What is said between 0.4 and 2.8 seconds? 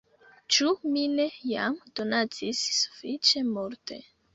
Ĉu mi ne jam donacis